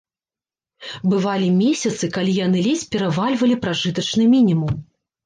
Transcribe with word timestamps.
Бывалі 1.11 1.49
месяцы, 1.57 2.09
калі 2.15 2.31
яны 2.45 2.63
ледзь 2.69 2.87
перавальвалі 2.97 3.55
пражытачны 3.67 4.23
мінімум. 4.35 4.73